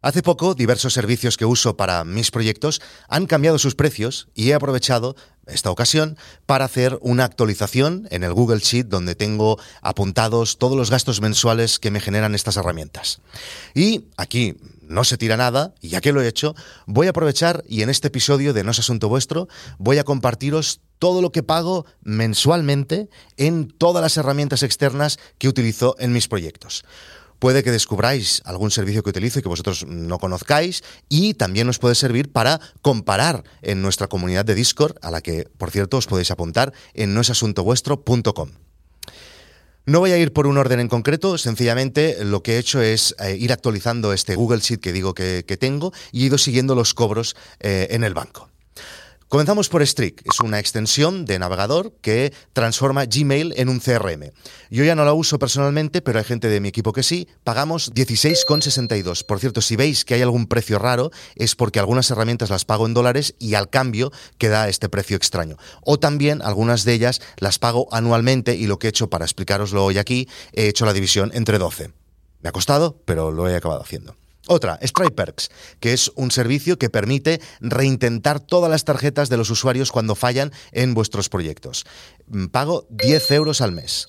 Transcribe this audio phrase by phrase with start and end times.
[0.00, 4.54] Hace poco, diversos servicios que uso para mis proyectos han cambiado sus precios y he
[4.54, 5.16] aprovechado
[5.48, 10.92] esta ocasión para hacer una actualización en el Google Sheet donde tengo apuntados todos los
[10.92, 13.20] gastos mensuales que me generan estas herramientas.
[13.74, 16.54] Y aquí no se tira nada, y ya que lo he hecho,
[16.86, 20.80] voy a aprovechar y en este episodio de No es Asunto Vuestro voy a compartiros
[21.00, 26.84] todo lo que pago mensualmente en todas las herramientas externas que utilizo en mis proyectos
[27.38, 31.78] puede que descubráis algún servicio que utilizo y que vosotros no conozcáis y también nos
[31.78, 36.06] puede servir para comparar en nuestra comunidad de Discord, a la que, por cierto, os
[36.06, 38.50] podéis apuntar en noesasuntovuestro.com.
[39.86, 43.14] No voy a ir por un orden en concreto, sencillamente lo que he hecho es
[43.20, 46.92] eh, ir actualizando este Google Sheet que digo que, tengo y he ido siguiendo los
[46.92, 48.50] cobros eh, en el banco.
[49.28, 50.22] Comenzamos por Streak.
[50.24, 54.32] Es una extensión de navegador que transforma Gmail en un CRM.
[54.70, 57.28] Yo ya no la uso personalmente, pero hay gente de mi equipo que sí.
[57.44, 59.26] Pagamos 16,62.
[59.26, 62.86] Por cierto, si veis que hay algún precio raro, es porque algunas herramientas las pago
[62.86, 65.58] en dólares y al cambio queda este precio extraño.
[65.82, 69.84] O también algunas de ellas las pago anualmente y lo que he hecho para explicaroslo
[69.84, 71.92] hoy aquí, he hecho la división entre 12.
[72.40, 74.16] Me ha costado, pero lo he acabado haciendo.
[74.48, 79.92] Otra, Striperks, que es un servicio que permite reintentar todas las tarjetas de los usuarios
[79.92, 81.84] cuando fallan en vuestros proyectos.
[82.28, 84.08] Mm, pago 10 euros al mes.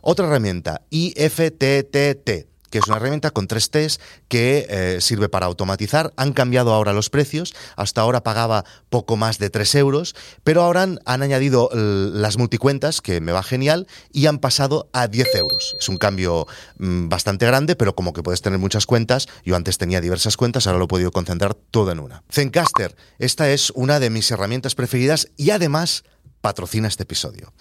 [0.00, 6.12] Otra herramienta, IFTTT, que es una herramienta con tres T's que eh, sirve para automatizar.
[6.16, 7.54] Han cambiado ahora los precios.
[7.76, 13.20] Hasta ahora pagaba poco más de 3 euros, pero ahora han, añadido las multicuentas, que
[13.20, 15.76] me va genial, y han pasado a 10 euros.
[15.78, 16.46] Es un cambio
[16.78, 20.66] mm, bastante grande, pero como que puedes tener muchas cuentas, yo antes tenía diversas cuentas,
[20.66, 22.22] ahora lo he podido concentrar todo en una.
[22.30, 26.04] Zencaster, esta es una de mis herramientas preferidas y además
[26.40, 27.52] patrocina este episodio.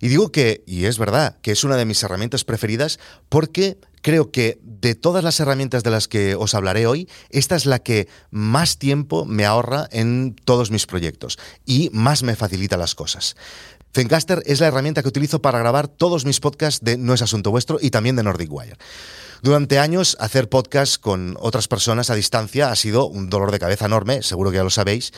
[0.00, 4.30] Y digo que, y es verdad, que es una de mis herramientas preferidas porque creo
[4.30, 8.08] que de todas las herramientas de las que os hablaré hoy, esta es la que
[8.30, 13.36] más tiempo me ahorra en todos mis proyectos y más me facilita las cosas.
[13.94, 17.50] Zencaster es la herramienta que utilizo para grabar todos mis podcasts de No es Asunto
[17.50, 18.76] Vuestro y también de Nordic Wire.
[19.42, 23.86] Durante años, hacer podcasts con otras personas a distancia ha sido un dolor de cabeza
[23.86, 25.12] enorme, seguro que ya lo sabéis,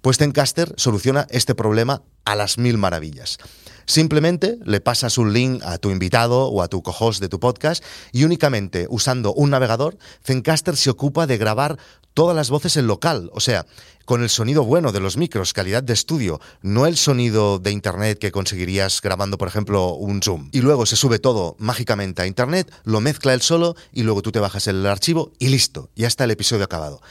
[0.00, 3.38] pues Zencaster soluciona este problema a las mil maravillas.
[3.86, 7.84] Simplemente le pasas un link a tu invitado o a tu co-host de tu podcast
[8.12, 11.78] y únicamente usando un navegador, Zencaster se ocupa de grabar
[12.12, 13.66] todas las voces en local, o sea,
[14.06, 18.18] con el sonido bueno de los micros, calidad de estudio, no el sonido de internet
[18.18, 20.48] que conseguirías grabando, por ejemplo, un Zoom.
[20.52, 24.32] Y luego se sube todo mágicamente a internet, lo mezcla él solo y luego tú
[24.32, 27.02] te bajas el archivo y listo, ya está el episodio acabado.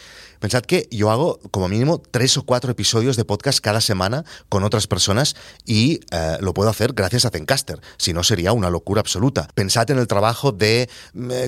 [0.46, 4.64] Pensad que yo hago como mínimo tres o cuatro episodios de podcast cada semana con
[4.64, 5.36] otras personas
[5.66, 7.82] y eh, lo puedo hacer gracias a Zencaster.
[7.98, 9.48] Si no, sería una locura absoluta.
[9.56, 10.88] Pensad en el trabajo de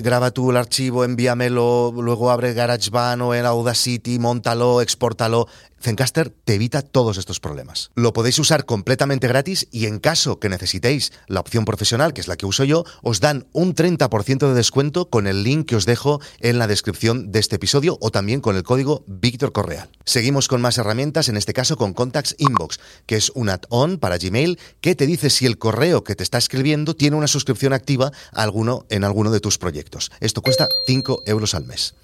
[0.02, 5.46] graba tú el archivo, envíamelo, luego abre GarageBand o en Audacity, montalo, exportalo.
[5.80, 7.90] Zencaster te evita todos estos problemas.
[7.94, 12.28] Lo podéis usar completamente gratis y en caso que necesitéis la opción profesional, que es
[12.28, 15.86] la que uso yo, os dan un 30% de descuento con el link que os
[15.86, 19.90] dejo en la descripción de este episodio o también con el código Víctor Correal.
[20.04, 24.18] Seguimos con más herramientas, en este caso con Contacts Inbox, que es un add-on para
[24.18, 28.12] Gmail que te dice si el correo que te está escribiendo tiene una suscripción activa
[28.32, 30.10] alguno, en alguno de tus proyectos.
[30.20, 31.94] Esto cuesta 5 euros al mes.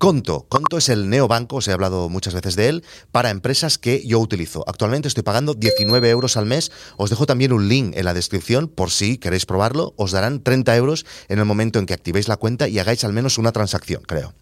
[0.00, 0.46] Conto.
[0.48, 4.18] Conto es el neobanco, os he hablado muchas veces de él, para empresas que yo
[4.18, 4.64] utilizo.
[4.66, 6.72] Actualmente estoy pagando 19 euros al mes.
[6.96, 9.92] Os dejo también un link en la descripción por si queréis probarlo.
[9.98, 13.12] Os darán 30 euros en el momento en que activéis la cuenta y hagáis al
[13.12, 14.32] menos una transacción, creo.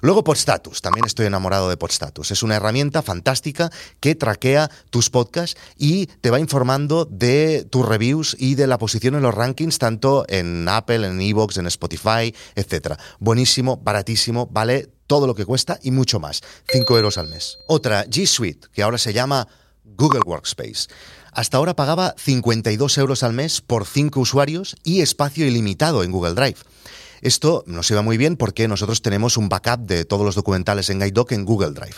[0.00, 2.30] Luego Podstatus, también estoy enamorado de Podstatus.
[2.30, 3.70] Es una herramienta fantástica
[4.00, 9.14] que traquea tus podcasts y te va informando de tus reviews y de la posición
[9.14, 12.94] en los rankings, tanto en Apple, en Evox, en Spotify, etc.
[13.18, 16.42] Buenísimo, baratísimo, vale todo lo que cuesta y mucho más.
[16.68, 17.58] 5 euros al mes.
[17.66, 19.48] Otra, G Suite, que ahora se llama
[19.84, 20.88] Google Workspace.
[21.32, 26.34] Hasta ahora pagaba 52 euros al mes por 5 usuarios y espacio ilimitado en Google
[26.34, 26.58] Drive.
[27.22, 30.98] Esto nos iba muy bien porque nosotros tenemos un backup de todos los documentales en
[30.98, 31.96] GuideDoc en Google Drive.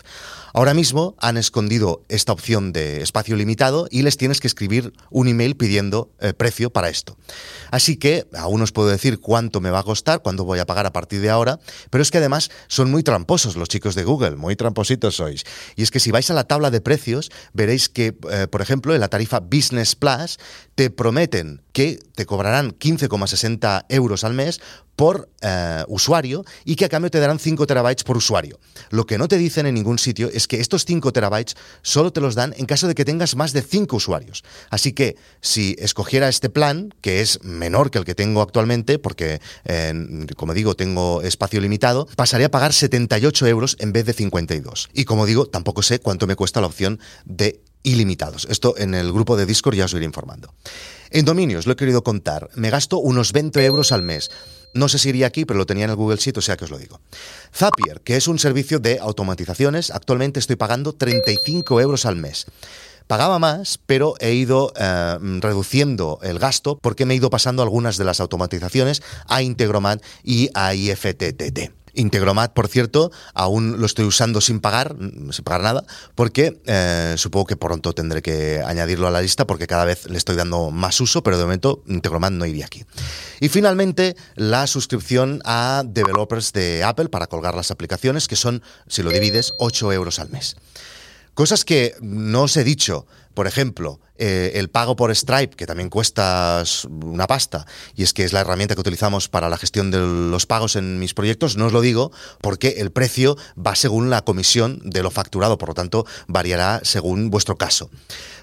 [0.55, 5.29] Ahora mismo han escondido esta opción de espacio limitado y les tienes que escribir un
[5.29, 7.17] email pidiendo eh, precio para esto.
[7.71, 10.87] Así que aún os puedo decir cuánto me va a costar, cuánto voy a pagar
[10.87, 11.61] a partir de ahora,
[11.91, 15.45] pero es que además son muy tramposos los chicos de Google, muy trampositos sois.
[15.77, 18.95] Y es que si vais a la tabla de precios, veréis que, eh, por ejemplo,
[18.95, 20.39] en la tarifa Business Plus
[20.75, 24.61] te prometen que te cobrarán 15,60 euros al mes
[24.97, 28.61] por por eh, usuario y que a cambio te darán 5 terabytes por usuario.
[28.91, 32.21] Lo que no te dicen en ningún sitio es que estos 5 terabytes solo te
[32.21, 34.45] los dan en caso de que tengas más de 5 usuarios.
[34.69, 39.41] Así que si escogiera este plan, que es menor que el que tengo actualmente, porque
[40.37, 44.91] como digo, tengo espacio limitado, pasaría a pagar 78 euros en vez de 52.
[44.93, 48.47] Y como digo, tampoco sé cuánto me cuesta la opción de ilimitados.
[48.51, 50.53] Esto en el grupo de Discord ya os iré informando.
[51.11, 54.31] En dominios, lo he querido contar, me gasto unos 20 euros al mes.
[54.75, 56.65] No sé si iría aquí, pero lo tenía en el Google Sheet, o sea que
[56.65, 57.01] os lo digo.
[57.55, 62.47] Zapier, que es un servicio de automatizaciones, actualmente estoy pagando 35 euros al mes.
[63.07, 67.97] Pagaba más, pero he ido eh, reduciendo el gasto porque me he ido pasando algunas
[67.97, 71.73] de las automatizaciones a Integromat y a IFTTT.
[71.95, 74.95] Integromat, por cierto, aún lo estoy usando sin pagar,
[75.31, 79.67] sin pagar nada, porque eh, supongo que pronto tendré que añadirlo a la lista porque
[79.67, 82.85] cada vez le estoy dando más uso, pero de momento Integromat no iría aquí.
[83.41, 89.03] Y finalmente, la suscripción a developers de Apple para colgar las aplicaciones, que son, si
[89.03, 90.57] lo divides, 8 euros al mes.
[91.35, 95.89] Cosas que no os he dicho, por ejemplo, eh, el pago por Stripe, que también
[95.89, 97.65] cuesta una pasta,
[97.95, 100.99] y es que es la herramienta que utilizamos para la gestión de los pagos en
[100.99, 105.13] mis proyectos, no os lo digo porque el precio va según la comisión de lo
[105.13, 107.89] facturado, por lo tanto variará según vuestro caso.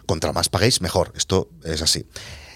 [0.06, 1.12] Contra más paguéis, mejor.
[1.18, 2.06] Esto es así.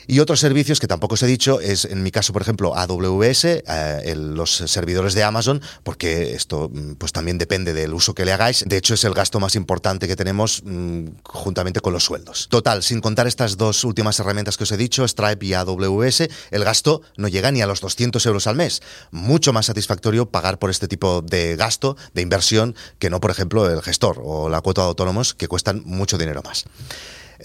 [0.07, 3.45] Y otros servicios que tampoco os he dicho es, en mi caso, por ejemplo, AWS,
[3.45, 8.31] eh, los servidores de Amazon, porque esto mm, pues también depende del uso que le
[8.31, 8.63] hagáis.
[8.67, 12.47] De hecho, es el gasto más importante que tenemos mm, juntamente con los sueldos.
[12.49, 16.63] Total, sin contar estas dos últimas herramientas que os he dicho, Stripe y AWS, el
[16.63, 18.81] gasto no llega ni a los 200 euros al mes.
[19.11, 23.69] Mucho más satisfactorio pagar por este tipo de gasto, de inversión, que no, por ejemplo,
[23.69, 26.65] el gestor o la cuota de autónomos, que cuestan mucho dinero más.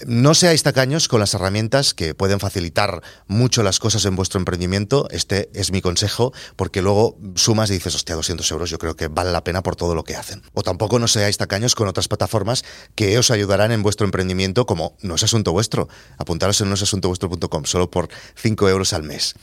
[0.03, 5.07] No seáis tacaños con las herramientas que pueden facilitar mucho las cosas en vuestro emprendimiento.
[5.09, 9.07] Este es mi consejo, porque luego sumas y dices, hostia, 200 euros, yo creo que
[9.07, 10.43] vale la pena por todo lo que hacen.
[10.53, 12.65] O tampoco no seáis tacaños con otras plataformas
[12.95, 15.87] que os ayudarán en vuestro emprendimiento, como No es Asunto Vuestro.
[16.17, 19.35] Apuntaros en noesasuntovuestro.com, solo por 5 euros al mes.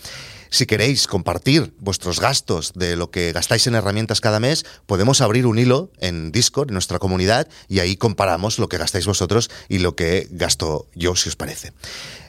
[0.53, 5.47] Si queréis compartir vuestros gastos de lo que gastáis en herramientas cada mes, podemos abrir
[5.47, 9.79] un hilo en Discord, en nuestra comunidad, y ahí comparamos lo que gastáis vosotros y
[9.79, 11.73] lo que gasto yo, si os parece.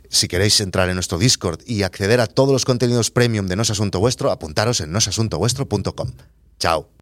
[0.09, 3.63] Si queréis entrar en nuestro Discord y acceder a todos los contenidos premium de No
[3.63, 6.11] Asunto Vuestro, apuntaros en nosasuntovuestro.com.
[6.59, 6.93] Chao.